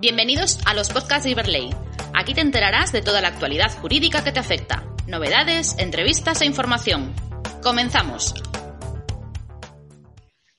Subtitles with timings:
[0.00, 1.68] Bienvenidos a los podcasts de Iberley.
[2.14, 7.14] Aquí te enterarás de toda la actualidad jurídica que te afecta, novedades, entrevistas e información.
[7.62, 8.32] Comenzamos.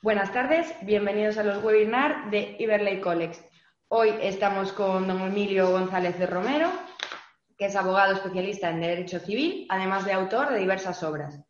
[0.04, 3.44] Buenas tardes, bienvenidos a los webinars de Iberley Colex.
[3.88, 6.70] Hoy estamos con don Emilio González de Romero,
[7.58, 11.44] que es abogado especialista en Derecho Civil, además de autor de diversas obras.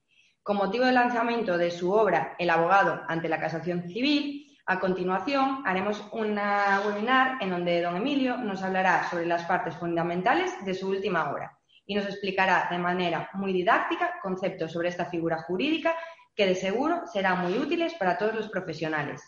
[0.44, 5.64] Con motivo del lanzamiento de su obra El abogado ante la casación civil, a continuación,
[5.66, 10.90] haremos una webinar en donde don Emilio nos hablará sobre las partes fundamentales de su
[10.90, 15.95] última obra y nos explicará de manera muy didáctica conceptos sobre esta figura jurídica
[16.36, 19.22] que de seguro serán muy útiles para todos los profesionales.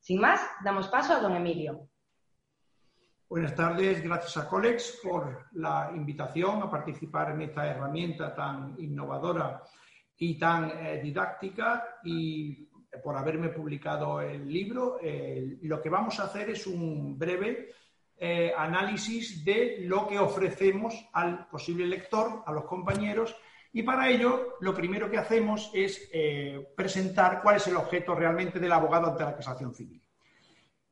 [0.00, 1.88] Sin más, damos paso a don Emilio.
[3.28, 9.62] Buenas tardes, gracias a Colex por la invitación a participar en esta herramienta tan innovadora
[10.18, 12.68] y tan eh, didáctica y
[13.02, 14.98] por haberme publicado el libro.
[15.02, 17.70] Eh, lo que vamos a hacer es un breve
[18.18, 23.34] eh, análisis de lo que ofrecemos al posible lector, a los compañeros,
[23.72, 28.60] y para ello lo primero que hacemos es eh, presentar cuál es el objeto realmente
[28.60, 30.00] del abogado ante la casación civil.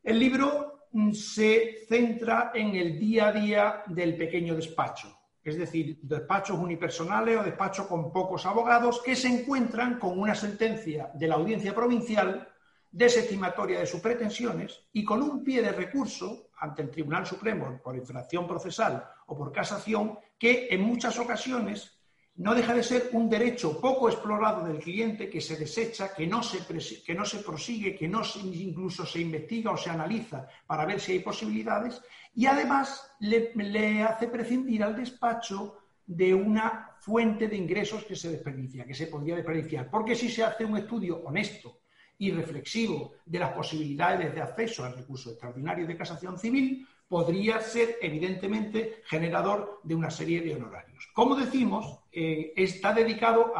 [0.02, 5.98] El libro mm, se centra en el día a día del pequeño despacho, es decir,
[6.02, 11.36] despachos unipersonales o despachos con pocos abogados que se encuentran con una sentencia de la
[11.36, 12.46] audiencia provincial
[12.90, 17.96] desestimatoria de sus pretensiones y con un pie de recurso ante el Tribunal Supremo por
[17.96, 21.99] infracción procesal o por casación que en muchas ocasiones
[22.40, 26.42] no deja de ser un derecho poco explorado del cliente que se desecha, que no
[26.42, 26.60] se,
[27.04, 31.12] que no se prosigue, que no incluso se investiga o se analiza para ver si
[31.12, 32.00] hay posibilidades
[32.34, 35.76] y además le, hace prescindir al despacho
[36.06, 39.90] de una fuente de ingresos que se desperdicia, que se podría desperdiciar.
[39.90, 41.80] Porque si se hace un estudio honesto
[42.16, 47.98] y reflexivo de las posibilidades de acceso al recurso extraordinario de casación civil, podría ser
[48.00, 50.89] evidentemente generador de una serie de honorarios.
[51.12, 53.52] Como decimos, eh, está dedicado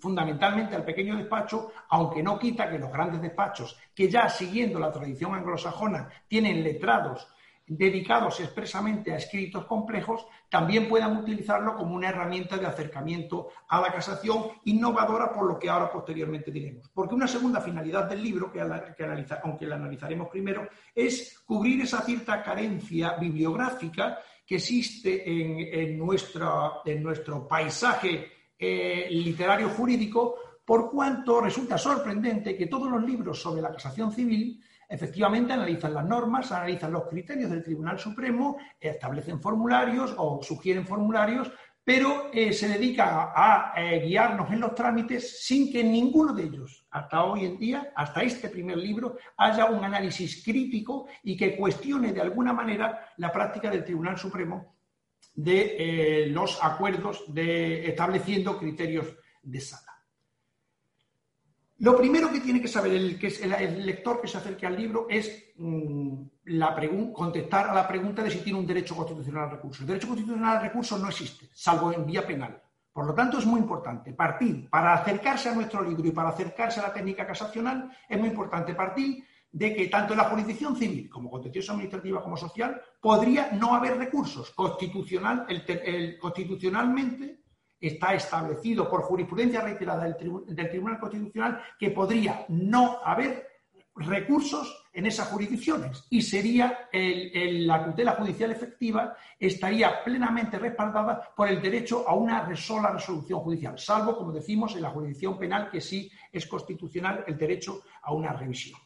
[0.00, 4.92] fundamentalmente al pequeño despacho, aunque no quita que los grandes despachos, que ya siguiendo la
[4.92, 7.28] tradición anglosajona tienen letrados
[7.66, 13.92] dedicados expresamente a escritos complejos, también puedan utilizarlo como una herramienta de acercamiento a la
[13.92, 16.90] casación innovadora por lo que ahora posteriormente diremos.
[16.92, 22.42] Porque una segunda finalidad del libro, que, aunque la analizaremos primero, es cubrir esa cierta
[22.42, 28.28] carencia bibliográfica que existe en, nuestro paisaje
[28.58, 34.62] eh, literario jurídico, por cuanto resulta sorprendente que todos los libros sobre la casación civil
[34.88, 41.50] Efectivamente, analizan las normas, analizan los criterios del Tribunal Supremo, establecen formularios o sugieren formularios,
[41.84, 46.86] pero eh, se dedica a, eh, guiarnos en los trámites sin que ninguno de ellos,
[46.90, 52.12] hasta hoy en día, hasta este primer libro, haya un análisis crítico y que cuestione
[52.12, 54.74] de alguna manera la práctica del Tribunal Supremo
[55.34, 59.93] de eh, los acuerdos de estableciendo criterios de sala.
[61.84, 65.06] Lo primero que tiene que saber el, que el, lector que se acerque al libro
[65.10, 69.82] es mm, contestar a la pregunta de si tiene un derecho constitucional al recurso.
[69.82, 72.58] El derecho constitucional al recurso no existe, salvo en vía penal.
[72.90, 76.80] Por lo tanto, es muy importante partir, para acercarse a nuestro libro y para acercarse
[76.80, 79.22] a la técnica casacional, es muy importante partir
[79.52, 83.98] de que tanto en la jurisdicción civil como contencioso administrativa como social podría no haber
[83.98, 84.52] recursos.
[84.52, 85.46] Constitucional,
[86.18, 87.43] constitucionalmente
[87.86, 93.54] está establecido por jurisprudencia reiterada del, Tribunal Constitucional que podría no haber
[93.96, 101.62] recursos en esas jurisdicciones y sería la tutela judicial efectiva estaría plenamente respaldada por el
[101.62, 106.10] derecho a una sola resolución judicial, salvo, como decimos, en la jurisdicción penal que sí
[106.32, 108.80] es constitucional el derecho a una revisión.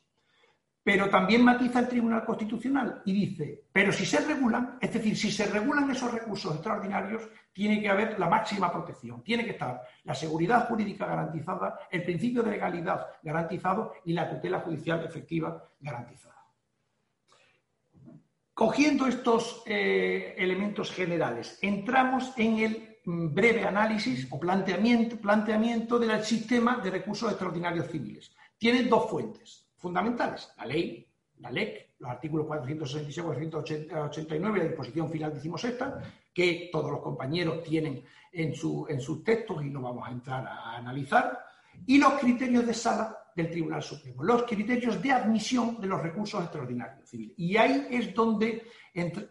[0.88, 5.30] Pero también matiza el Tribunal Constitucional y dice, pero si se regulan, es decir, si
[5.30, 10.14] se regulan esos recursos extraordinarios, tiene que haber la máxima protección, tiene que estar la
[10.14, 16.42] seguridad jurídica garantizada, el principio de legalidad garantizado y la tutela judicial efectiva garantizada.
[18.54, 26.24] Cogiendo estos eh, elementos generales, entramos en el mm, breve análisis o planteamiento, planteamiento del
[26.24, 28.34] sistema de recursos extraordinarios civiles.
[28.56, 31.08] Tiene dos fuentes fundamentales, la ley
[31.40, 36.02] la LEC, los artículos 466 489 de la disposición final decimosexta,
[36.32, 38.02] que todos los compañeros tienen
[38.32, 41.38] en, su, en sus textos y no vamos a entrar a analizar,
[41.86, 46.42] y los criterios de sala del Tribunal Supremo, los criterios de admisión de los recursos
[46.42, 47.34] extraordinarios civiles.
[47.38, 48.64] Y ahí es donde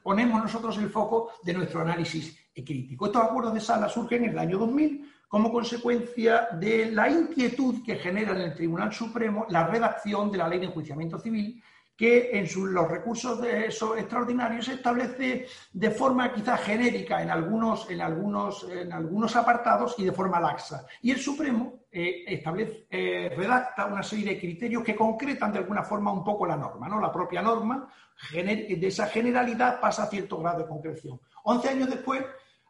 [0.02, 3.08] ponemos nosotros el foco de nuestro análisis crítico.
[3.08, 7.98] Estos acuerdos de sala surgen en el año 2000 como consecuencia de la inquietud que
[7.98, 11.62] genera en el Tribunal Supremo la redacción de la Ley de Enjuiciamiento Civil,
[11.98, 18.02] que en los recursos de extraordinarios se establece de forma quizá genérica en algunos, en,
[18.02, 20.86] algunos, en algunos apartados y de forma laxa.
[21.02, 25.84] Y el Supremo eh, establece, eh, redacta una serie de criterios que concretan de alguna
[25.84, 26.88] forma un poco la norma.
[26.88, 27.02] ¿no?
[27.02, 27.92] La propia norma
[28.32, 31.20] de esa generalidad pasa a cierto grado de concreción.
[31.46, 32.24] Once años después,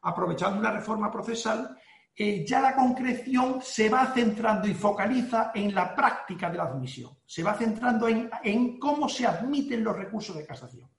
[0.03, 1.77] aprovechando una reforma procesal,
[2.19, 7.11] eh, ya la concreción se va centrando y focaliza en la práctica de la admisión,
[7.23, 10.89] se va centrando en, cómo se admiten los recursos de casación.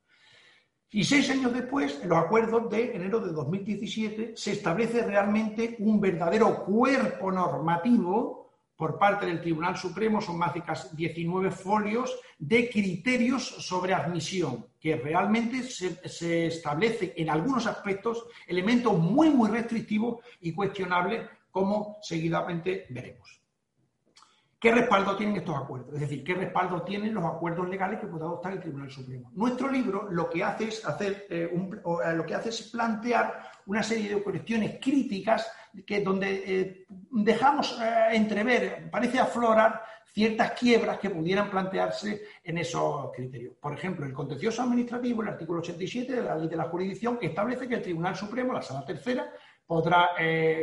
[0.91, 6.00] Y seis años después, en los acuerdos de enero de 2017, se establece realmente un
[6.00, 8.48] verdadero cuerpo normativo
[8.79, 14.95] por parte del Tribunal Supremo, son más de 19 folios de criterios sobre admisión, que
[14.95, 23.38] realmente se, establece en algunos aspectos elementos muy, muy restrictivos y cuestionables, como seguidamente veremos.
[24.60, 25.94] ¿Qué respaldo tienen estos acuerdos?
[25.94, 29.31] Es decir, ¿qué respaldo tienen los acuerdos legales que puede adoptar el Tribunal Supremo?
[29.34, 33.84] Nuestro libro lo que hace es, hacer, eh, eh, lo que hace es plantear una
[33.84, 35.49] serie de cuestiones críticas
[35.87, 37.78] que donde eh, dejamos
[38.10, 39.81] entrever, parece aflorar
[40.12, 43.55] ciertas quiebras que pudieran plantearse en esos criterios.
[43.60, 47.69] Por ejemplo, el contencioso administrativo, el artículo 87 de la ley de la jurisdicción, establece
[47.69, 49.31] que el Tribunal Supremo, la Sala Tercera,
[49.64, 50.08] podrá,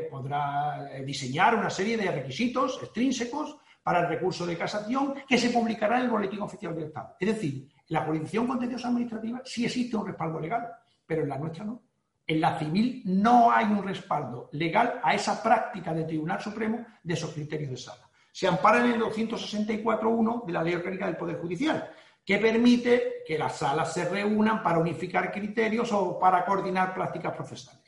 [0.09, 5.99] podrá diseñar una serie de requisitos extrínsecos para el recurso de casación que se publicará
[5.99, 7.15] en el Boletín Oficial del Estado.
[7.19, 10.67] Es decir, en la jurisdicción contenciosa administrativa sí existe un respaldo legal,
[11.05, 11.83] pero en la nuestra no.
[12.25, 17.13] En la civil no hay un respaldo legal a esa práctica del Tribunal Supremo de
[17.13, 18.09] esos criterios de sala.
[18.31, 21.87] Se ampara en el 264.1 de la Ley Orgánica del Poder Judicial,
[22.25, 27.84] que permite que las salas se reúnan para unificar criterios o para coordinar prácticas procesales.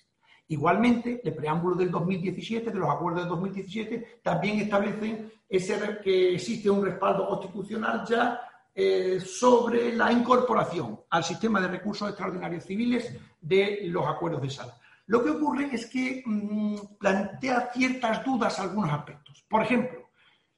[0.50, 6.70] Igualmente, el preámbulo del 2017, de los acuerdos del 2017, también establecen ese, que existe
[6.70, 8.42] un respaldo constitucional ya
[8.74, 14.78] eh, sobre la incorporación al sistema de recursos extraordinarios civiles de los acuerdos de sala.
[15.08, 19.44] Lo que ocurre es que mm, plantea ciertas dudas algunos aspectos.
[19.50, 20.10] Por ejemplo,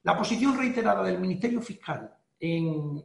[0.02, 3.04] la posición reiterada del Ministerio Fiscal en,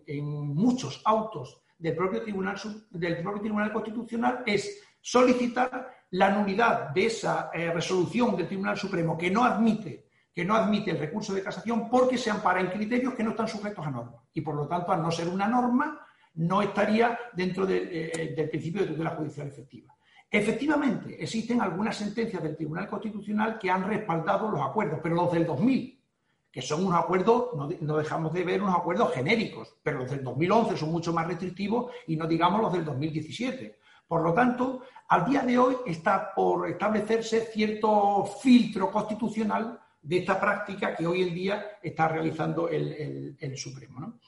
[0.54, 2.58] muchos autos del propio, Tribunal,
[2.90, 9.18] del propio Tribunal Constitucional es solicitar la nulidad de esa eh, resolución del Tribunal Supremo
[9.18, 10.06] que no admite
[10.36, 13.48] que no admite el recurso de casación porque se ampara en criterios que no están
[13.48, 14.22] sujetos a norma.
[14.34, 18.82] Y por lo tanto, al no ser una norma, no estaría dentro eh, del principio
[18.82, 19.96] de tutela judicial efectiva.
[20.30, 25.46] Efectivamente, existen algunas sentencias del Tribunal Constitucional que han respaldado los acuerdos, pero los del
[25.46, 26.04] 2000,
[26.52, 30.22] que son unos acuerdos, no, no, dejamos de ver unos acuerdos genéricos, pero los del
[30.22, 33.80] 2011 son mucho más restrictivos y no digamos los del 2017.
[34.08, 40.40] Por lo tanto, al día de hoy está por establecerse cierto filtro constitucional de esta
[40.40, 44.20] práctica que hoy en día está realizando el, Supremo.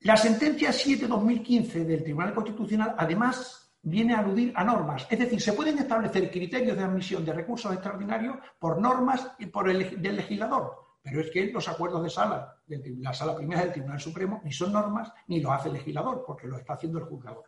[0.00, 5.06] La sentencia 7-2015 del Tribunal Constitucional, además, viene a aludir a normas.
[5.08, 9.70] Es decir, se pueden establecer criterios de admisión de recursos extraordinarios por normas y por
[9.70, 10.86] el del legislador.
[11.00, 14.52] Pero es que los acuerdos de sala, de la sala primera del Tribunal Supremo, ni
[14.52, 17.44] son normas ni los hace el legislador, porque lo está haciendo el juzgador.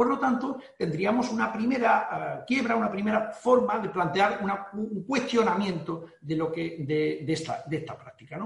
[0.00, 2.08] Por lo tanto, tendríamos una primera
[2.40, 4.40] eh, quiebra, una primera forma de plantear
[4.72, 8.38] un cuestionamiento de, lo que, de, esta, práctica.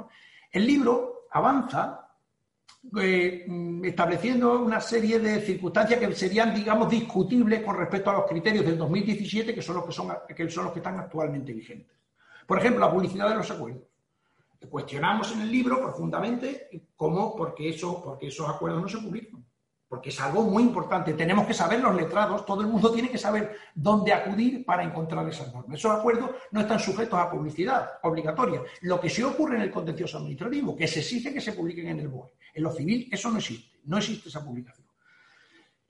[0.50, 2.11] El libro avanza
[3.00, 3.46] eh,
[3.84, 8.76] estableciendo una serie de circunstancias que serían, digamos, discutibles con respecto a los criterios del
[8.76, 11.96] 2017, que son los que, son, que son los que están actualmente vigentes.
[12.49, 13.84] Por ejemplo, la publicidad de los acuerdos.
[14.68, 19.44] Cuestionamos en el libro profundamente cómo, porque, eso, porque esos acuerdos no se publican
[19.88, 21.12] porque es algo muy importante.
[21.14, 25.29] Tenemos que saber los letrados, todo el mundo tiene que saber dónde acudir para encontrar
[25.29, 25.79] esas normas.
[25.79, 28.62] Esos acuerdos no están sujetos a publicidad obligatoria.
[28.83, 32.00] Lo que sí ocurre en el contencioso administrativo, que se exige que se publiquen en
[32.00, 32.33] el BOE.
[32.55, 34.84] En lo civil eso no existe, no existe esa publicación.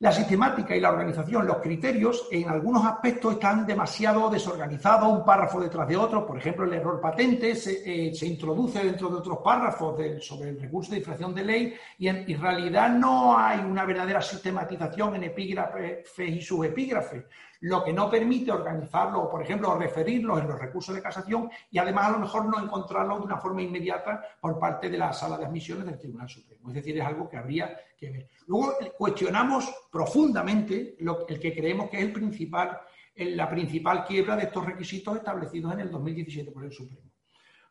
[0.00, 5.60] La sistemática y la organización, los criterios, en algunos aspectos están demasiado desorganizados, un párrafo
[5.60, 6.26] detrás de otro.
[6.26, 10.90] Por ejemplo, el error patente se, eh, introduce dentro de otros párrafos sobre el recurso
[10.90, 16.40] de infracción de ley y en, realidad no hay una verdadera sistematización en epígrafes y
[16.42, 17.24] subepígrafes,
[17.60, 22.06] lo que no permite organizarlo por ejemplo, referirlos en los recursos de casación y además
[22.06, 25.46] a lo mejor no encontrarlo de una forma inmediata por parte de la sala de
[25.46, 26.68] admisiones del Tribunal Supremo.
[26.68, 28.28] Es decir, es algo que habría que ver.
[28.46, 32.80] Luego cuestionamos profundamente lo, el que creemos que es el principal,
[33.16, 37.10] la principal quiebra de estos requisitos establecidos en el 2017 por el Supremo.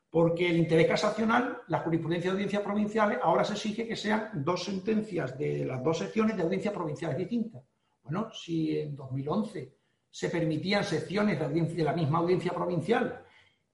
[0.09, 4.63] Porque el interés casacional, la jurisprudencia de audiencias provinciales, ahora se exige que sean dos
[4.63, 7.63] sentencias de las dos secciones de audiencias provinciales distintas.
[8.03, 9.73] Bueno, si en 2011
[10.09, 13.23] se permitían secciones de, de la misma audiencia provincial,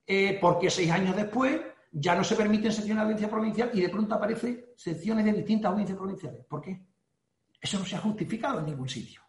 [0.06, 1.60] eh, porque seis años después
[1.92, 5.72] ya no se permiten secciones de audiencia provincial y de pronto aparecen secciones de distintas
[5.72, 6.46] audiencias provinciales.
[6.46, 6.82] ¿Por qué?
[7.60, 9.22] Eso no se ha justificado en ningún sitio.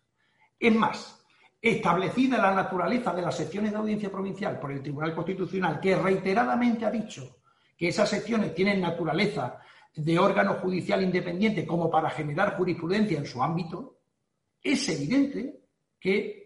[0.59, 1.25] Es más,
[1.61, 6.85] establecida la naturaleza de las secciones de audiencia provincial por el Tribunal Constitucional, que reiteradamente
[6.85, 7.39] ha dicho
[7.77, 9.59] que esas secciones tienen naturaleza
[9.95, 14.00] de órgano judicial independiente como para generar jurisprudencia en su ámbito,
[14.63, 15.61] es evidente
[15.99, 16.41] que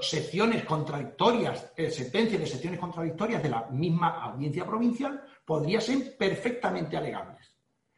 [0.00, 6.96] secciones contradictorias, eh, sentencias de secciones contradictorias de la misma audiencia provincial podrían ser perfectamente
[6.96, 7.54] alegables.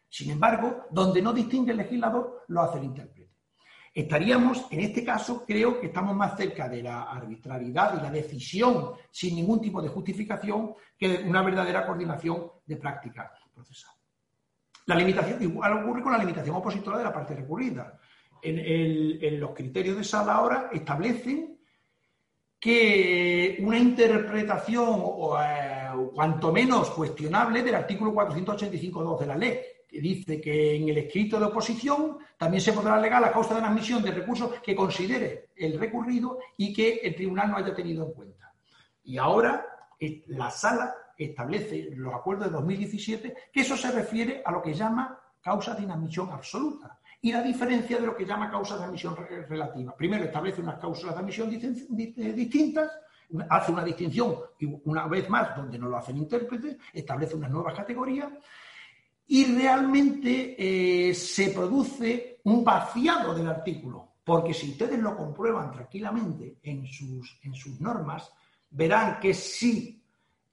[0.09, 3.27] Sin embargo, donde no distingue el legislador, lo hace el intérprete.
[3.93, 8.93] Estaríamos, en este caso, creo que estamos más cerca de la arbitrariedad y la decisión
[9.11, 13.93] sin ningún tipo de justificación que de una verdadera coordinación de práctica procesal.
[14.87, 17.99] La limitación, igual ocurre con la limitación opositora de la parte recurrida
[18.43, 21.59] en, los criterios de sala ahora establecen
[22.59, 30.01] que una interpretación o, eh, cuanto menos cuestionable del artículo 485.2 de la ley, que
[30.01, 33.69] dice que en el escrito de oposición también se podrá alegar la causa de la
[33.69, 38.13] admisión de recursos que considere el recurrido y que el tribunal no haya tenido en
[38.13, 38.53] cuenta.
[39.05, 39.65] Y ahora
[40.27, 45.19] la sala establece los acuerdos de 2017 que eso se refiere a lo que llama
[45.41, 49.17] causa de inadmisión absoluta y la diferencia de lo que llama causas de admisión
[49.49, 49.97] relativa.
[49.97, 52.93] Primero establece unas causas de admisión eh, distintas,
[53.49, 57.75] hace una distinción, y una vez más, donde no lo hacen intérpretes, establece unas nuevas
[57.75, 58.31] categorías,
[59.29, 60.55] y realmente
[61.09, 67.41] eh, se produce un vaciado del artículo, porque si ustedes lo comprueban tranquilamente en sus,
[67.43, 68.31] en sus normas,
[68.71, 70.06] verán que si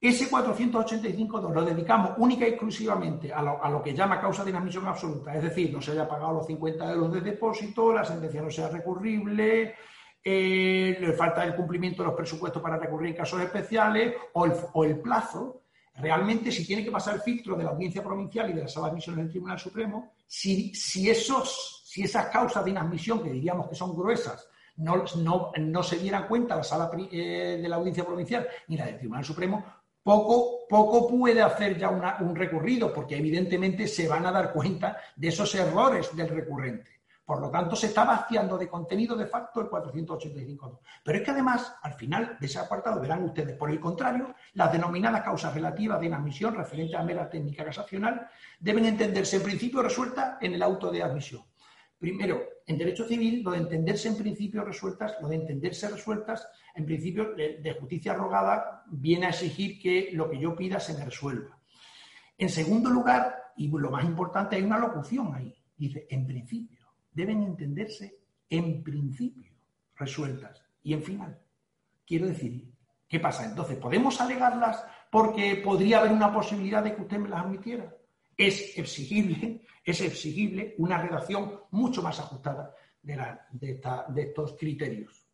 [0.09, 5.33] ese 485.2 lo dedicamos única y exclusivamente a lo, que llama causa de inadmisión absoluta,
[5.33, 8.67] es decir, no se haya pagado los 50 euros de depósito, la sentencia no sea
[8.67, 9.75] recurrible,
[10.21, 14.99] eh, le falta el cumplimiento de los presupuestos para recurrir en casos especiales o el,
[14.99, 15.61] plazo.
[15.95, 18.87] Realmente, si tiene que pasar el filtro de la audiencia provincial y de la sala
[18.87, 20.73] de admisión del Tribunal Supremo, si,
[21.09, 26.27] esos, si esas causas de inadmisión, que diríamos que son gruesas, no, no, se dieran
[26.27, 29.63] cuenta la sala eh, de la audiencia provincial ni la del Tribunal Supremo,
[30.03, 35.29] poco, poco puede hacer ya un recurrido, porque evidentemente se van a dar cuenta de
[35.29, 36.93] esos errores del recurrente.
[37.25, 40.79] Por lo tanto, se está vaciando de contenido de facto el 485.2.
[41.03, 44.73] Pero es que además, al final de ese apartado, verán ustedes, por el contrario, las
[44.73, 48.27] denominadas causas relativas de inadmisión referente a mera técnica casacional
[48.59, 51.43] deben entenderse en principio resueltas en el auto de admisión.
[52.03, 56.45] Primero, en derecho civil, lo de entenderse en principio resueltas, lo de entenderse resueltas,
[56.75, 61.05] en principio de, justicia rogada, viene a exigir que lo que yo pida se me
[61.05, 61.57] resuelva.
[62.37, 65.55] En segundo lugar, y lo más importante, hay una locución ahí.
[65.77, 68.19] Dice, en principio, deben entenderse
[68.49, 69.53] en principio
[69.95, 71.39] resueltas y en final.
[72.05, 72.69] Quiero decir,
[73.07, 73.45] ¿qué pasa?
[73.45, 77.95] Entonces, ¿podemos alegarlas porque podría haber una posibilidad de que usted me las admitiera?
[78.35, 83.81] Es exigible es exigible una redacción mucho más ajustada de,
[84.17, 85.25] estos criterios.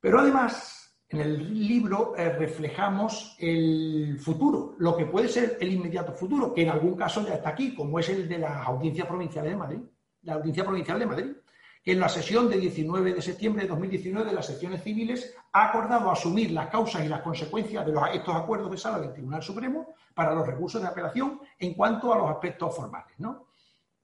[0.00, 6.12] Pero además, en el libro eh, reflejamos el futuro, lo que puede ser el inmediato
[6.12, 9.44] futuro, que en algún caso ya está aquí, como es el de la Audiencia Provincial
[9.44, 9.80] de Madrid,
[10.22, 11.32] la Audiencia Provincial de Madrid,
[11.82, 15.68] que en la sesión de 19 de septiembre de 2019 de las secciones civiles ha
[15.68, 19.94] acordado asumir las causas y las consecuencias de estos acuerdos de sala del Tribunal Supremo
[20.14, 23.14] para los recursos de apelación en cuanto a los aspectos formales.
[23.18, 23.46] ¿no?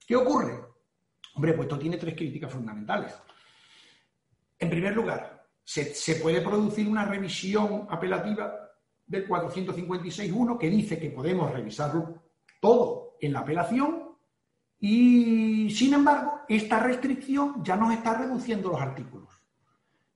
[0.05, 0.59] ¿Qué ocurre?
[1.35, 3.13] Hombre, pues esto tiene tres críticas fundamentales.
[4.57, 8.71] En primer lugar, se, puede producir una revisión apelativa
[9.05, 12.23] del 456.1 que dice que podemos revisarlo
[12.59, 14.06] todo en la apelación
[14.79, 19.29] y, sin embargo, esta restricción ya nos está reduciendo los artículos.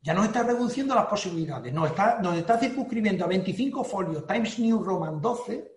[0.02, 1.74] Ya nos está reduciendo las posibilidades.
[1.74, 5.72] Nos está, nos está circunscribiendo a 25 folios Times New Roman 12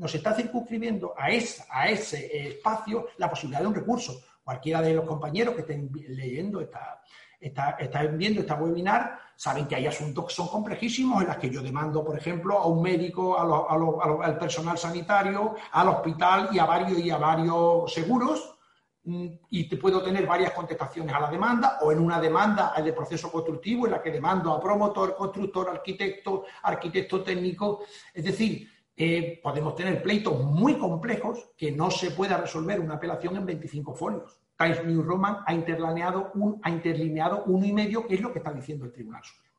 [0.00, 4.22] nos está circunscribiendo a, a ese espacio la posibilidad de un recurso.
[4.42, 7.02] Cualquiera de los compañeros que estén leyendo esta,
[7.38, 11.62] están viendo esta webinar saben que hay asuntos que son complejísimos en los que yo
[11.62, 17.10] demando, por ejemplo, a un médico, al personal sanitario, al hospital y a varios y
[17.10, 18.58] a varios seguros
[19.04, 22.92] mm, y te puedo tener varias contestaciones a la demanda o en una demanda de
[22.92, 27.80] proceso constructivo en la que demando a promotor, constructor, arquitecto, arquitecto técnico.
[28.12, 28.68] Es decir,
[29.42, 34.38] podemos tener pleitos muy complejos que no se pueda resolver una apelación en 25 folios.
[34.60, 38.40] Times New Roman ha interlineado, un, ha interlineado uno y medio, que es lo que
[38.40, 39.54] está diciendo el Tribunal Supremo.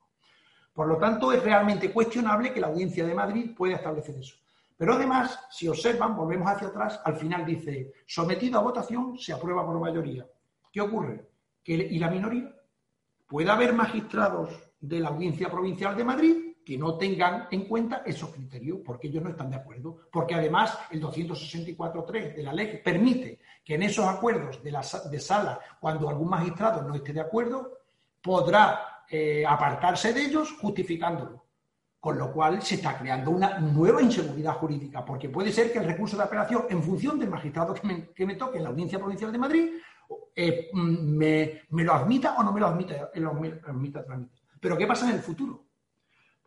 [0.75, 4.36] Por lo tanto, es realmente cuestionable que la Audiencia de Madrid pueda establecer eso.
[4.77, 9.65] Pero además, si observan, volvemos hacia atrás, al final dice, sometido a votación, se aprueba
[9.65, 10.24] por mayoría.
[10.72, 11.29] ¿Qué ocurre?
[11.63, 12.55] Que, ¿Y la minoría?
[13.25, 18.29] Puede haber magistrados de la Audiencia Provincial de Madrid que no tengan en cuenta esos
[18.29, 19.99] criterios, porque ellos no están de acuerdo.
[20.11, 25.19] Porque además el 264.3 de la ley permite que en esos acuerdos de, la, de
[25.19, 27.79] sala, cuando algún magistrado no esté de acuerdo,
[28.21, 31.45] podrá eh, apartarse de ellos justificándolo.
[31.99, 35.85] Con lo cual se está creando una nueva inseguridad jurídica, porque puede ser que el
[35.85, 38.97] recurso de apelación, en función del magistrado que me, que me toque en la Audiencia
[38.97, 39.69] Provincial de Madrid,
[40.35, 44.05] eh, me, lo admita o no me lo admita, lo admita
[44.59, 45.70] Pero ¿qué pasa en el futuro?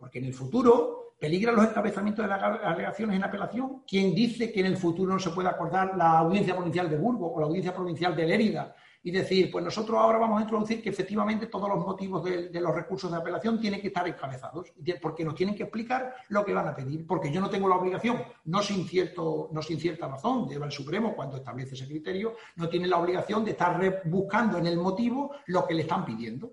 [0.05, 3.83] Porque en el futuro peligran los encabezamientos de las alegaciones en apelación.
[3.89, 7.33] ¿Quién dice que en el futuro no se puede acordar la audiencia provincial de Burgos
[7.35, 10.91] o la audiencia provincial de Lérida y decir, pues nosotros ahora vamos a introducir que
[10.91, 15.35] efectivamente todos los motivos de, los recursos de apelación tienen que estar encabezados, porque nos
[15.35, 18.61] tienen que explicar lo que van a pedir, porque yo no tengo la obligación, no
[18.61, 22.89] sin, cierto, no sin cierta razón, lleva el Supremo cuando establece ese criterio, no tiene
[22.89, 26.53] la obligación de estar buscando en el motivo lo que le están pidiendo.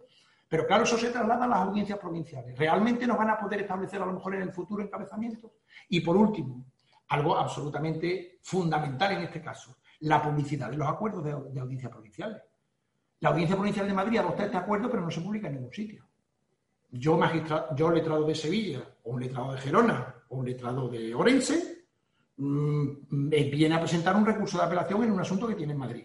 [0.52, 2.60] Pero claro, eso se traslada a las audiencias provinciales.
[2.60, 5.50] ¿Realmente nos van a poder establecer a lo mejor en el futuro encabezamientos?
[5.88, 6.66] Y por último,
[7.08, 12.42] algo absolutamente fundamental en este caso, la publicidad de los acuerdos de, audiencias provinciales.
[13.22, 16.06] La Audiencia Provincial de Madrid adopta este acuerdo, pero no se publica en ningún sitio.
[16.90, 21.16] Yo, magistrado, yo letrado de Sevilla, o un letrado de Gerona, o un letrado de
[21.16, 21.86] Orense,
[22.36, 25.80] mm, me viene a presentar un recurso de apelación en un asunto que tiene en
[25.80, 26.04] Madrid.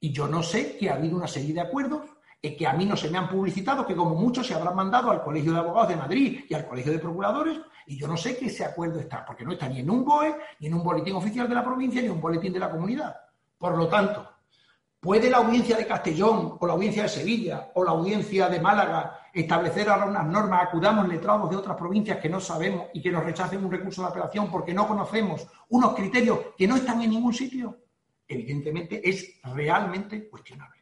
[0.00, 2.02] Y yo no sé que ha habido una serie de acuerdos
[2.40, 5.22] que a mí no se me han publicitado, que como muchos se habrán mandado al
[5.22, 8.46] Colegio de Abogados de Madrid y al Colegio de Procuradores, y yo no sé que
[8.46, 11.48] ese acuerdo está, porque no está ni en un BOE, ni en un boletín oficial
[11.48, 13.14] de la provincia, ni en un boletín de la comunidad.
[13.58, 14.26] Por lo tanto,
[14.98, 19.18] ¿puede la audiencia de Castellón, o la audiencia de Sevilla, o la audiencia de Málaga
[19.34, 23.24] establecer ahora unas normas, acudamos letrados de otras provincias que no sabemos y que nos
[23.24, 27.34] rechacen un recurso de apelación porque no conocemos unos criterios que no están en ningún
[27.34, 27.76] sitio?
[28.26, 30.79] Evidentemente es realmente cuestionable.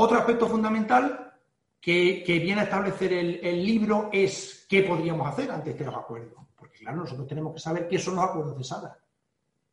[0.00, 1.34] Otro aspecto fundamental
[1.80, 6.38] que, viene a establecer el, libro es qué podríamos hacer ante estos acuerdos.
[6.54, 8.96] Porque claro, nosotros tenemos que saber qué son los acuerdos de sala.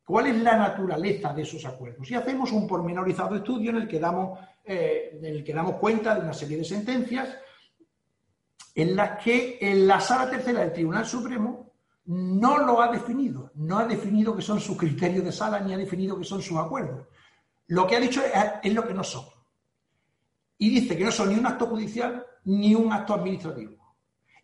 [0.04, 2.10] ¿Cuál es la naturaleza de esos acuerdos?
[2.10, 6.16] Y hacemos un pormenorizado estudio en el que damos, eh, en el que damos cuenta
[6.16, 7.30] de una serie de sentencias
[8.74, 11.72] en las que en la sala tercera del Tribunal Supremo
[12.06, 15.78] no lo ha definido, no ha definido qué son sus criterios de sala ni ha
[15.78, 17.06] definido qué son sus acuerdos.
[17.68, 18.24] Lo que ha dicho
[18.64, 19.35] es lo que no son
[20.58, 23.86] y dice que no son ni un acto judicial ni un acto administrativo.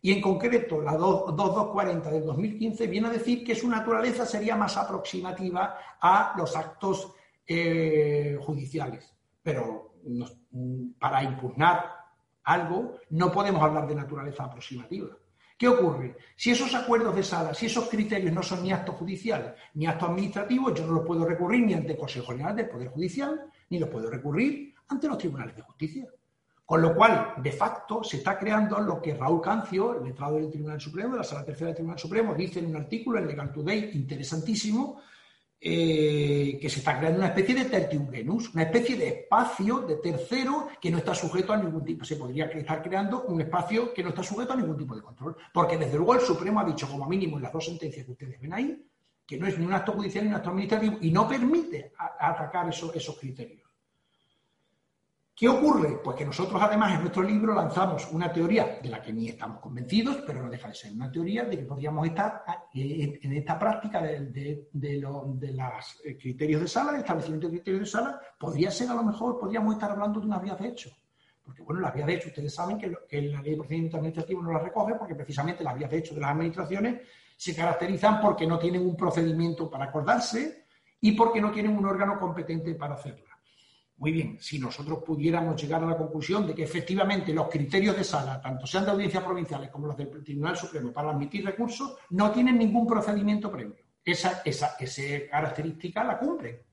[0.01, 4.75] Y en concreto, la 2240 del 2015 viene a decir que su naturaleza sería más
[4.75, 7.13] aproximativa a los actos
[7.45, 9.13] eh, judiciales.
[9.43, 9.95] Pero
[10.97, 11.85] para impugnar
[12.43, 15.09] algo no podemos hablar de naturaleza aproximativa.
[15.55, 16.17] ¿Qué ocurre?
[16.35, 20.09] Si esos acuerdos de sala, si esos criterios no son ni actos judiciales ni actos
[20.09, 23.77] administrativos, yo no los puedo recurrir ni ante el Consejo General del Poder Judicial, ni
[23.77, 26.07] los puedo recurrir ante los tribunales de justicia.
[26.65, 30.49] Con lo cual, de facto, se está creando lo que Raúl Cancio, el letrado del
[30.49, 33.51] Tribunal Supremo, de la Sala Tercera del Tribunal Supremo, dice en un artículo en Legal
[33.51, 35.01] Today interesantísimo,
[35.63, 39.97] eh, que se está creando una especie de tertium genus, una especie de espacio de
[39.97, 42.05] tercero que no está sujeto a ningún tipo.
[42.05, 45.35] Se podría estar creando un espacio que no está sujeto a ningún tipo de control.
[45.53, 48.39] Porque desde luego el Supremo ha dicho, como mínimo en las dos sentencias que ustedes
[48.39, 48.87] ven ahí,
[49.27, 52.67] que no es ni un acto judicial ni un acto administrativo y no permite atacar
[52.69, 53.70] esos criterios.
[55.41, 55.99] ¿Qué ocurre?
[56.03, 59.59] Pues que nosotros además en nuestro libro lanzamos una teoría de la que ni estamos
[59.59, 62.43] convencidos, pero no deja de ser una teoría de que podríamos estar
[62.75, 67.87] eh, en esta práctica de, los eh, criterios de sala, de establecimiento de criterios de
[67.87, 70.91] sala, podría ser a lo mejor, podríamos estar hablando de unas vías de hecho.
[71.43, 74.51] Porque bueno, las vías de hecho, ustedes saben que, la ley de procedimiento administrativo no
[74.51, 77.01] las recoge porque precisamente las vías de hecho de las administraciones
[77.35, 80.65] se caracterizan porque no tienen un procedimiento para acordarse
[80.99, 83.30] y porque no tienen un órgano competente para hacerlo.
[84.01, 88.03] Muy bien, si nosotros pudiéramos llegar a la conclusión de que efectivamente los criterios de
[88.03, 92.31] sala, tanto sean de audiencias provinciales como los del Tribunal Supremo para admitir recursos, no
[92.31, 93.75] tienen ningún procedimiento previo.
[94.03, 94.75] Esa, esa,
[95.29, 96.63] característica la cumplen.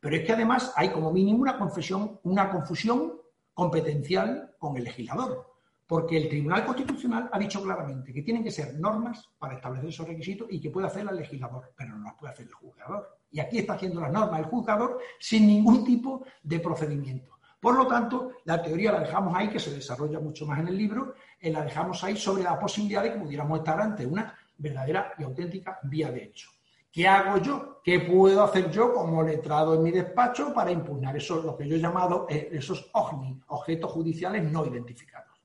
[0.00, 3.20] Pero es que además hay como mínimo una, confesión, una confusión
[3.52, 5.52] competencial con el legislador.
[5.86, 10.08] Porque el Tribunal Constitucional ha dicho claramente que tienen que ser normas para establecer esos
[10.08, 13.21] requisitos y que puede hacer el legislador, pero no las puede hacer el juzgador.
[13.32, 17.32] Y aquí está haciendo las normas el juzgador sin ningún tipo de procedimiento.
[17.58, 20.76] Por lo tanto, la teoría la dejamos ahí, que se desarrolla mucho más en el
[20.76, 25.14] libro, eh, la dejamos ahí sobre la posibilidad de que pudiéramos estar ante una verdadera
[25.18, 26.50] y auténtica vía de hecho.
[26.90, 27.80] ¿Qué hago yo?
[27.82, 31.76] ¿Qué puedo hacer yo como letrado en mi despacho para impugnar esos, lo que yo
[31.76, 35.40] he llamado eh, esos OGNI, objetos judiciales no identificados?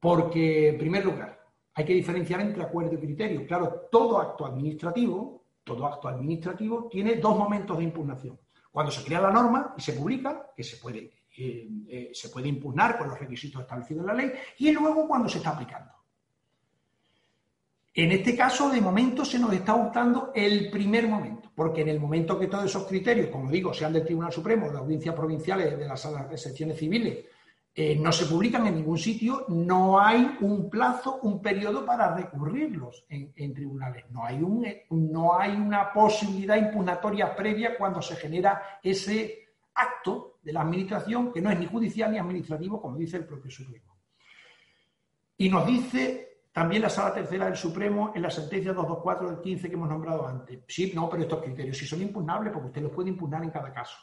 [0.00, 1.38] Porque, en primer lugar,
[1.74, 3.46] hay que diferenciar entre acuerdo y criterio.
[3.46, 5.39] Claro, todo acto administrativo,
[5.70, 8.38] todo acto administrativo tiene dos momentos de impugnación.
[8.72, 12.48] Cuando se crea la norma y se publica, que se puede, eh, eh, se puede
[12.48, 15.92] impugnar con los requisitos establecidos en la ley, y luego cuando se está aplicando.
[17.94, 22.00] En este caso, de momento, se nos está optando el primer momento, porque en el
[22.00, 25.86] momento que todos esos criterios, como digo, sean del Tribunal Supremo, de audiencias provinciales, de
[25.86, 27.26] las salas secciones civiles,
[27.72, 33.06] eh, no se publican en ningún sitio, no hay un plazo, un periodo para recurrirlos
[33.08, 34.10] en, tribunales.
[34.10, 40.52] No hay, un, no hay una posibilidad impugnatoria previa cuando se genera ese acto de
[40.52, 43.96] la Administración que no es ni judicial ni administrativo, como dice el propio Supremo.
[45.36, 49.68] Y nos dice también la Sala Tercera del Supremo en la sentencia 224 del 15
[49.68, 50.64] que hemos nombrado antes.
[50.66, 53.72] Sí, no, pero estos criterios sí son impugnables porque usted los puede impugnar en cada
[53.72, 53.96] caso.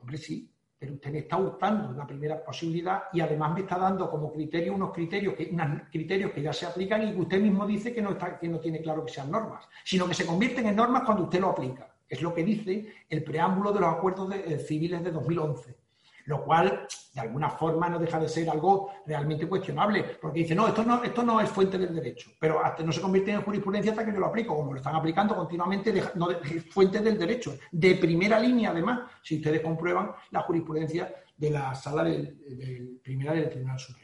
[0.00, 0.51] Hombre, sí,
[0.82, 4.74] pero usted me está gustando la primera posibilidad y además me está dando como criterio
[4.74, 8.02] unos criterios que, unos criterios que ya se aplican y que usted mismo dice que
[8.02, 11.04] no, está, que no tiene claro que sean normas, sino que se convierten en normas
[11.04, 11.94] cuando usted lo aplica.
[12.08, 15.81] Es lo que dice el preámbulo de los acuerdos eh, civiles de 2011
[16.26, 20.68] lo cual de alguna forma no deja de ser algo realmente cuestionable, porque dice, no,
[20.68, 23.92] esto no, esto no es fuente del derecho, pero hasta no se convierte en jurisprudencia
[23.92, 26.28] hasta que yo lo aplico, como lo están aplicando continuamente, no,
[26.70, 32.04] fuente del derecho, de primera línea además, si ustedes comprueban la jurisprudencia de la sala
[32.04, 34.01] del, del primera del Tribunal Supremo.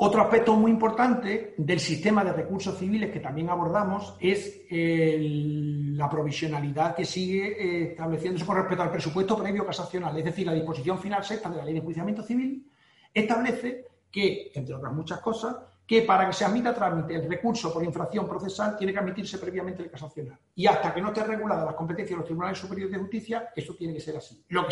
[0.00, 6.94] Otro aspecto muy importante del sistema de recursos civiles que también abordamos es la provisionalidad
[6.94, 10.16] que sigue eh, estableciéndose con respecto al presupuesto previo casacional.
[10.16, 12.64] Es decir, la disposición final sexta de la Ley de Enjuiciamiento Civil
[13.12, 15.56] establece que, entre otras muchas cosas,
[15.88, 19.82] que para que se admita trámite el recurso por infracción procesal tiene que admitirse previamente
[19.82, 20.38] el casacional.
[20.54, 23.74] Y hasta que no esté regulada las competencias de los tribunales superiores de justicia, eso
[23.74, 24.44] tiene que ser así.
[24.50, 24.66] Lo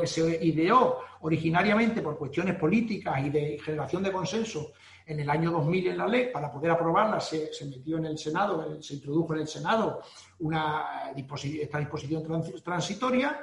[0.00, 4.72] que, se ideó originariamente por cuestiones políticas y de generación de consenso
[5.06, 8.82] en el año 2000 en la ley, para poder aprobarla, se, metió en el Senado,
[8.82, 10.02] se introdujo en el Senado
[10.40, 12.24] una esta disposición
[12.64, 13.38] transitoria,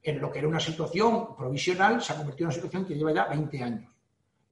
[0.00, 3.12] en lo que era una situación provisional, se ha convertido en una situación que lleva
[3.12, 3.91] ya 20 años.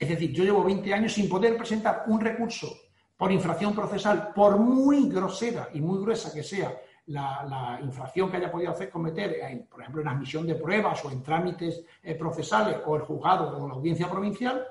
[0.01, 2.75] Es decir, yo llevo 20 años sin poder presentar un recurso
[3.19, 8.51] por infracción procesal, por muy grosera y muy gruesa que sea la, infracción que haya
[8.51, 12.97] podido hacer cometer, por ejemplo, en admisión de pruebas o en trámites eh, procesales o
[12.97, 14.65] el juzgado o la audiencia provincial,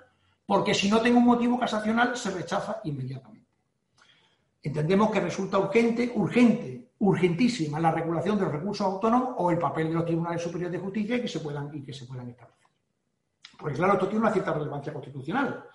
[0.47, 3.47] porque si no tengo un motivo casacional se rechaza inmediatamente.
[4.63, 9.89] Entendemos que resulta urgente, urgente, urgentísima la regulación de los recursos autónomos o el papel
[9.89, 12.68] de los tribunales superiores de justicia y que se puedan, y que se puedan establecer.
[13.59, 15.65] Porque claro, esto tiene una cierta relevancia constitucional,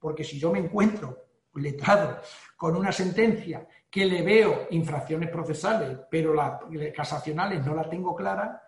[0.00, 1.24] porque si yo me encuentro
[1.56, 2.20] letrado
[2.56, 6.62] con una sentencia que le veo infracciones procesales, pero las
[6.96, 8.62] casacionales no la tengo clara,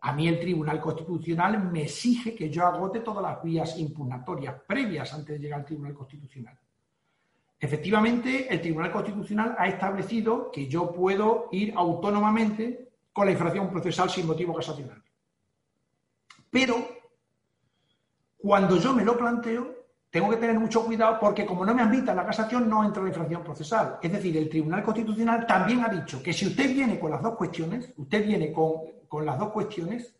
[0.00, 5.12] a mí el Tribunal Constitucional me exige que yo agote todas las vías impugnatorias previas
[5.12, 6.56] antes de llegar al Tribunal Constitucional.
[7.58, 14.10] Efectivamente, el Tribunal Constitucional ha establecido que yo puedo ir autónomamente con la infracción procesal
[14.10, 15.02] sin motivo casacional.
[16.50, 17.01] Pero
[18.42, 22.12] cuando yo me lo planteo, tengo que tener mucho cuidado porque como no me admita
[22.12, 23.98] la casación, no entra la infracción procesal.
[24.02, 27.36] Es decir, el Tribunal Constitucional también ha dicho que si usted viene con las dos
[27.36, 30.14] cuestiones, usted viene con, las dos cuestiones,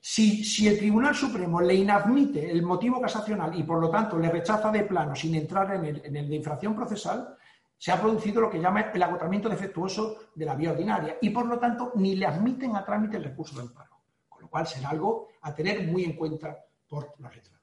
[0.00, 4.30] si, si, el Tribunal Supremo le inadmite el motivo casacional y por lo tanto le
[4.30, 7.36] rechaza de plano sin entrar en el, en el de infracción procesal,
[7.78, 11.46] se ha producido lo que llama el agotamiento defectuoso de la vía ordinaria y por
[11.46, 13.96] lo tanto ni le admiten a trámite el recurso de amparo.
[14.28, 17.59] Con lo cual será algo a tener muy en cuenta por la letra.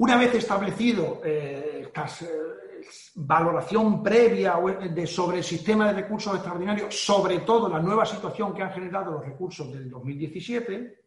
[0.00, 2.82] Una vez establecido eh, esta eh,
[3.16, 4.54] valoración previa
[5.04, 9.26] sobre el sistema de recursos extraordinarios, sobre todo la nueva situación que han generado los
[9.26, 11.02] recursos del 2017,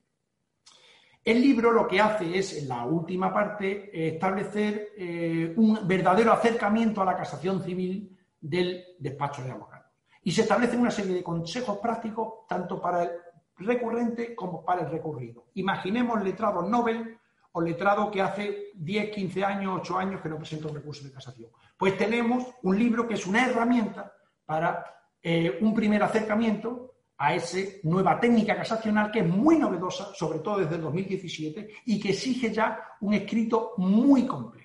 [1.26, 7.02] el libro lo que hace es, en la última parte, establecer eh, un verdadero acercamiento
[7.02, 9.88] a la casación civil del despacho de abogados.
[10.22, 13.10] Y se establecen una serie de consejos prácticos tanto para el
[13.58, 15.48] recurrente como para el recurrido.
[15.56, 17.18] Imaginemos letrados Nobel
[17.54, 21.12] o letrado que hace 10, 15 años, 8 años que no presenta un recurso de
[21.12, 21.50] casación.
[21.78, 24.12] Pues tenemos un libro que es una herramienta
[24.46, 24.86] para
[25.22, 30.60] eh, un primer acercamiento a esa nueva técnica casacional que es muy novedosa, sobre todo
[30.60, 34.63] desde el 2017, y que exige ya un escrito muy complejo.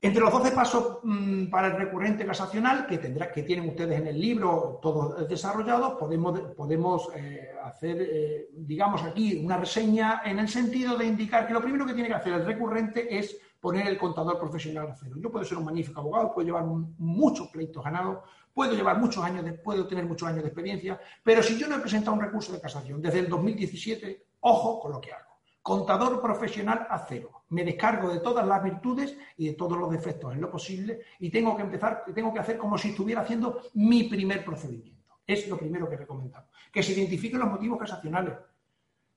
[0.00, 4.06] Entre los 12 pasos mm, para el recurrente casacional que, tendrá, que tienen ustedes en
[4.06, 10.48] el libro, todos desarrollados, podemos, podemos eh, hacer, eh, digamos aquí, una reseña en el
[10.48, 13.96] sentido de indicar que lo primero que tiene que hacer el recurrente es poner el
[13.96, 15.16] contador profesional a cero.
[15.18, 18.18] Yo puedo ser un magnífico abogado, puedo llevar muchos pleitos ganados,
[18.52, 21.76] puedo llevar muchos años, de, puedo tener muchos años de experiencia, pero si yo no
[21.76, 25.38] he presentado un recurso de casación desde el 2017, ojo con lo que hago.
[25.62, 27.35] Contador profesional a cero.
[27.48, 31.30] Me descargo de todas las virtudes y de todos los defectos en lo posible y
[31.30, 35.06] tengo que empezar, tengo que hacer como si estuviera haciendo mi primer procedimiento.
[35.26, 36.50] Es lo primero que recomendamos.
[36.72, 38.34] Que se identifiquen los motivos casacionales.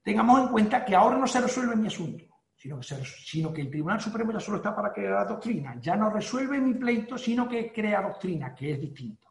[0.03, 4.31] Tengamos en cuenta que ahora no se resuelve mi asunto, sino que, el Tribunal Supremo
[4.31, 5.79] ya solo está para crear doctrina.
[5.79, 9.27] Ya no resuelve mi pleito, sino que crea doctrina, que es distinto.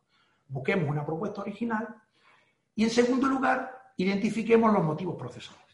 [0.48, 1.94] Busquemos una propuesta original
[2.74, 5.67] y, en segundo lugar, identifiquemos los motivos procesales.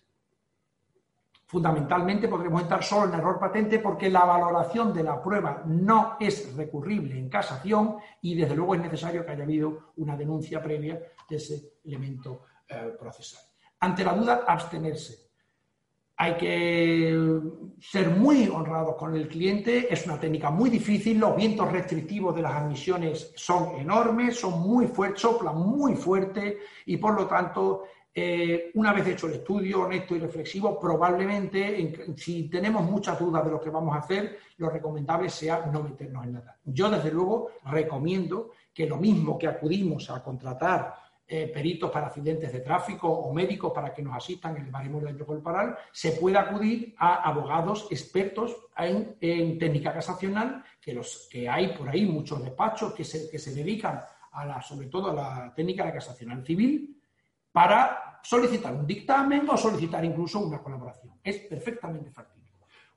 [1.54, 6.52] Fundamentalmente podremos estar solo en error patente porque la valoración de la prueba no es
[6.56, 11.36] recurrible en casación y desde luego es necesario que haya habido una denuncia previa de
[11.36, 13.42] ese elemento eh, procesal.
[13.78, 15.28] Ante la duda, abstenerse.
[16.16, 17.40] Hay que
[17.80, 22.42] ser muy honrados con el cliente, es una técnica muy difícil, los vientos restrictivos de
[22.42, 27.84] las admisiones son enormes, son muy fuertes, soplan muy fuerte y por lo tanto
[28.16, 33.50] eh, una vez hecho el estudio honesto y reflexivo, probablemente, si tenemos muchas dudas de
[33.50, 36.56] lo que vamos a hacer, lo recomendable sea no meternos en nada.
[36.64, 40.94] Yo, desde luego, recomiendo que lo mismo que acudimos a contratar
[41.26, 45.00] eh, peritos para accidentes de tráfico o médicos para que nos asistan en el baremo
[45.26, 49.18] corporal, se pueda acudir a abogados expertos en,
[49.58, 54.02] técnica casacional, que, los, que hay por ahí muchos despachos que se, que se dedican
[54.32, 56.93] a la, sobre todo a la técnica casacional civil,
[57.54, 61.14] para solicitar un dictamen o solicitar incluso una colaboración.
[61.22, 62.50] Es perfectamente factible.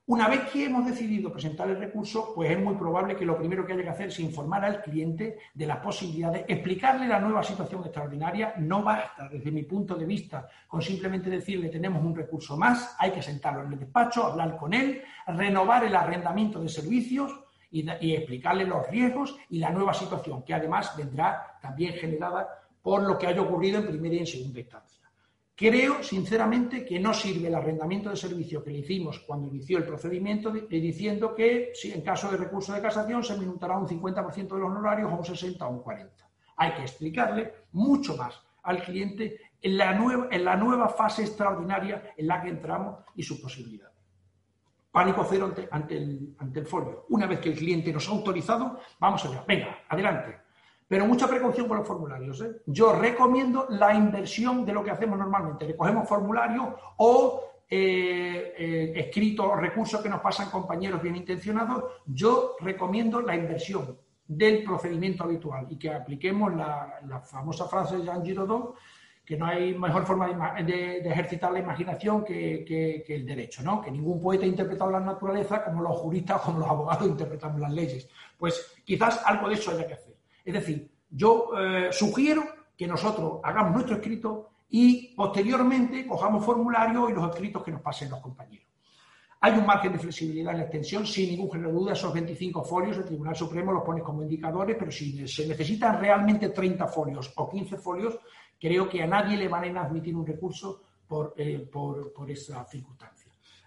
[0.06, 3.64] Una vez que hemos decidido presentar el recurso, pues es muy probable que lo primero
[3.64, 7.82] que haya que hacer es informar al cliente de las posibilidades, explicarle la nueva situación
[7.82, 8.54] extraordinaria.
[8.58, 13.12] No basta, desde mi punto de vista, con simplemente decirle tenemos un recurso más, hay
[13.12, 17.38] que sentarlo en el despacho, hablar con él, renovar el arrendamiento de servicios
[17.70, 23.02] y, y explicarle los riesgos y la nueva situación, que además vendrá también generada por
[23.02, 24.98] lo que haya ocurrido en primera y en segunda instancia.
[25.58, 29.84] Creo, sinceramente, que no sirve el arrendamiento de servicio que le hicimos cuando inició el
[29.84, 34.60] procedimiento diciendo que si en caso de recurso de casación se minutará un 50% de
[34.60, 36.30] los honorarios o un 60 o un 40.
[36.58, 42.14] Hay que explicarle mucho más al cliente en la nueva, en la nueva fase extraordinaria
[42.16, 43.96] en la que entramos y sus posibilidades.
[44.92, 47.06] Pánico cero ante, el, ante el folio.
[47.08, 49.44] Una vez que el cliente nos ha autorizado, vamos allá.
[49.44, 50.47] Venga, adelante
[50.88, 52.40] pero mucha precaución con los formularios.
[52.40, 52.62] ¿eh?
[52.66, 55.66] Yo recomiendo la inversión de lo que hacemos normalmente.
[55.66, 61.84] Recogemos formularios o eh, eh, escritos, recursos que nos pasan compañeros bien intencionados.
[62.06, 68.24] Yo recomiendo la inversión del procedimiento habitual y que apliquemos la, famosa frase de Jean
[68.24, 68.74] Giraudoux,
[69.24, 73.82] que no hay mejor forma de, ejercitar la imaginación que, el derecho, ¿no?
[73.82, 77.72] Que ningún poeta ha interpretado la naturaleza como los juristas como los abogados interpretamos las
[77.72, 78.08] leyes.
[78.38, 80.07] Pues quizás algo de eso haya que hacer.
[80.48, 82.42] Es decir, yo eh, sugiero
[82.74, 88.08] que nosotros hagamos nuestro escrito y posteriormente cojamos formulario y los escritos que nos pasen
[88.08, 88.66] los compañeros.
[89.42, 92.64] Hay un margen de flexibilidad en la extensión, sin ningún género de duda, esos 25
[92.64, 97.30] folios, el Tribunal Supremo los pone como indicadores, pero si se necesitan realmente 30 folios
[97.36, 98.18] o 15 folios,
[98.58, 103.17] creo que a nadie le van a admitir un recurso por, eh, por esa circunstancia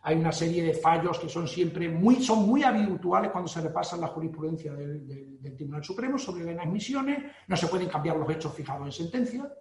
[0.04, 4.02] hay una serie de fallos que son siempre muy, son muy habituales cuando se repasan
[4.02, 8.86] la jurisprudencia del, Tribunal Supremo sobre las admisiones, no se pueden cambiar los hechos fijados
[8.88, 9.52] en sentencia,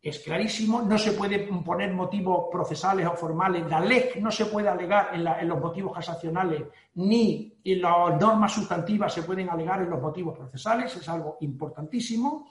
[0.00, 4.68] es clarísimo, no se pueden poner motivos procesales o formales, la LEC no se puede
[4.68, 6.62] alegar en, en los motivos casacionales,
[6.94, 12.46] ni en las normas sustantivas se pueden alegar en los motivos procesales, es algo importantísimo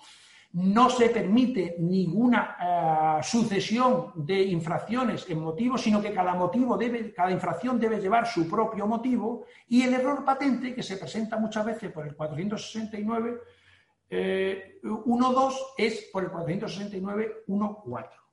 [0.54, 7.14] no se permite ninguna eh, sucesión de infracciones en motivos, sino que cada motivo debe,
[7.14, 11.66] cada infracción debe llevar su propio motivo, y el error patente, que se presenta muchas
[11.66, 13.42] veces por el 469
[14.10, 18.27] eh, 1.2, es por el 469 1.4.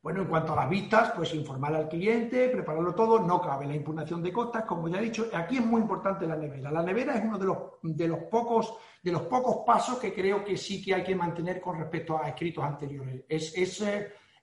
[0.00, 3.74] Bueno, en cuanto a las vistas, pues informar al cliente, prepararlo todo, no cabe la
[3.74, 6.70] impugnación de costas, como ya he dicho, aquí es muy importante la nevera.
[6.70, 10.44] La nevera es uno de los, de los, pocos, de los pocos pasos que creo
[10.44, 13.24] que sí que hay que mantener con respecto a escritos anteriores.
[13.28, 13.84] Es, es,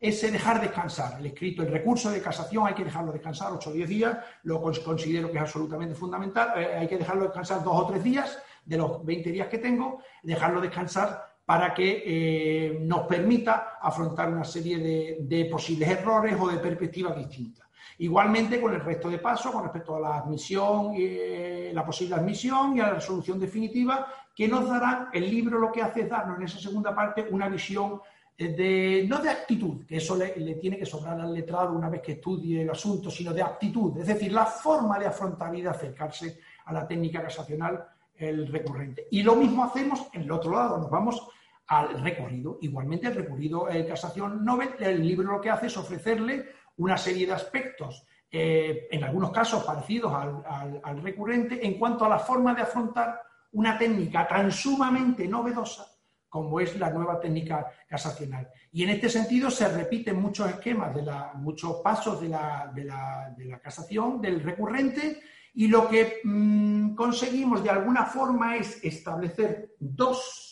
[0.02, 3.74] es dejar descansar el escrito, el recurso de casación hay que dejarlo descansar 8 o
[3.74, 7.88] 10 días, lo considero que es absolutamente fundamental, eh, hay que dejarlo descansar 2 o
[7.88, 13.78] 3 días de los 20 días que tengo, dejarlo descansar para que eh, nos permita
[13.80, 14.80] afrontar una serie
[15.20, 17.68] de, posibles errores o de perspectivas distintas.
[18.00, 22.76] Igualmente con el resto de pasos con respecto a la admisión, eh, la posible admisión
[22.76, 26.38] y a la resolución definitiva, que nos dará el libro lo que hace es darnos
[26.38, 28.02] en esa segunda parte una visión
[28.38, 32.14] de, no de actitud, que eso le, tiene que sobrar al letrado una vez que
[32.14, 36.40] estudie el asunto, sino de actitud, es decir, la forma de afrontar y de acercarse
[36.66, 39.08] a la técnica casacional el recurrente.
[39.12, 41.30] Y lo mismo hacemos en el otro lado, nos vamos
[41.68, 42.58] al recurrido.
[42.62, 46.46] Igualmente, el recurrido en casación Nobel, el libro lo que hace es ofrecerle
[46.78, 52.20] una serie de aspectos, eh, en algunos casos parecidos al, recurrente, en cuanto a la
[52.20, 53.22] forma de afrontar
[53.54, 55.86] una técnica tan sumamente novedosa
[56.28, 58.50] como es la nueva técnica casacional.
[58.74, 62.84] Y en este sentido se repiten muchos esquemas, de la, muchos pasos de la, de,
[62.84, 65.22] la, de la, casación, del recurrente,
[65.54, 70.45] y lo que mmm, conseguimos de alguna forma es establecer dos,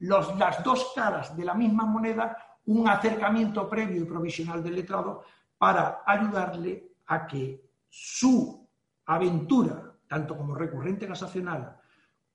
[0.00, 5.24] las dos caras de la misma moneda, un acercamiento previo y provisional del letrado
[5.58, 8.68] para ayudarle a que su
[9.06, 11.78] aventura, tanto como recurrente casacional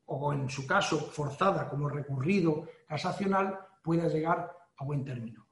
[0.05, 5.45] o en su caso forzada como recurrido casacional, pueda llegar a buen término.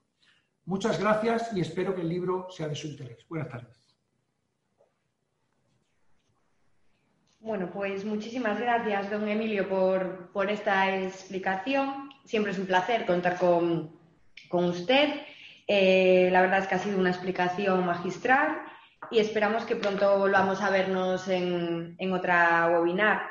[0.66, 3.26] Muchas gracias y espero que el libro sea de su interés.
[3.28, 3.87] Buenas tardes.
[7.40, 12.10] Bueno, pues muchísimas gracias, don Emilio, por, por esta explicación.
[12.26, 13.96] Siempre es un placer contar con,
[14.50, 15.22] con usted.
[15.68, 18.62] Eh, la verdad es que ha sido una explicación magistral
[19.12, 23.22] y esperamos que pronto volvamos a vernos en, en otra webinar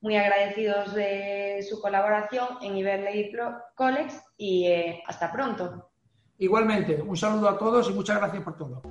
[0.00, 3.32] muy agradecidos de su colaboración en Iberley
[3.74, 5.90] College y eh, hasta pronto.
[6.38, 8.82] Igualmente, un saludo a todos y muchas gracias por todo.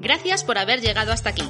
[0.00, 1.44] Gracias por haber llegado hasta aquí.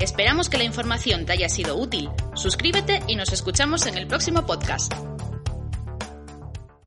[0.00, 2.08] Esperamos que la información te haya sido útil.
[2.34, 4.92] Suscríbete y nos escuchamos en el próximo podcast.